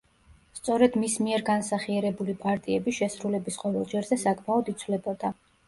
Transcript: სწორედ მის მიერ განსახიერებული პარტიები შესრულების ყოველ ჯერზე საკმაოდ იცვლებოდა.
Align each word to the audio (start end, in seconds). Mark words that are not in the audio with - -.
სწორედ 0.59 0.95
მის 1.03 1.17
მიერ 1.25 1.43
განსახიერებული 1.49 2.35
პარტიები 2.47 2.95
შესრულების 3.03 3.61
ყოველ 3.65 3.89
ჯერზე 3.95 4.21
საკმაოდ 4.25 4.77
იცვლებოდა. 4.77 5.35